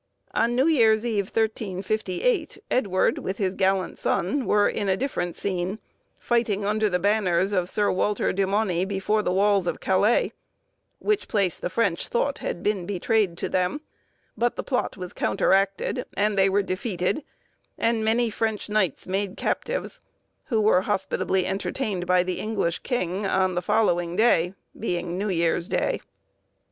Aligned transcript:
On 0.33 0.55
New 0.55 0.65
Year's 0.65 1.05
Eve 1.05 1.25
1358, 1.27 2.57
Edward, 2.71 3.19
with 3.19 3.37
his 3.37 3.53
gallant 3.53 3.99
son, 3.99 4.47
were 4.47 4.67
in 4.67 4.89
a 4.89 4.97
different 4.97 5.35
scene, 5.35 5.77
fighting 6.17 6.65
under 6.65 6.89
the 6.89 6.97
banners 6.97 7.51
of 7.51 7.69
Sir 7.69 7.91
Walter 7.91 8.33
de 8.33 8.47
Mauny 8.47 8.83
before 8.83 9.21
the 9.21 9.31
walls 9.31 9.67
of 9.67 9.79
Calais, 9.79 10.33
which 10.97 11.27
place 11.27 11.59
the 11.59 11.69
French 11.69 12.07
thought 12.07 12.39
had 12.39 12.63
been 12.63 12.87
betrayed 12.87 13.37
to 13.37 13.47
them; 13.47 13.79
but 14.35 14.55
the 14.55 14.63
plot 14.63 14.97
was 14.97 15.13
counteracted, 15.13 16.03
and 16.17 16.35
they 16.35 16.49
were 16.49 16.63
defeated, 16.63 17.23
and 17.77 18.03
many 18.03 18.31
French 18.31 18.69
knights 18.69 19.05
made 19.05 19.37
captives, 19.37 20.01
who 20.45 20.59
were 20.59 20.81
hospitably 20.81 21.45
entertained 21.45 22.07
by 22.07 22.23
the 22.23 22.39
English 22.39 22.79
king 22.79 23.27
on 23.27 23.53
the 23.53 23.61
following 23.61 24.15
day, 24.15 24.55
being 24.79 25.19
New 25.19 25.29
Year's 25.29 25.67
Day. 25.67 26.01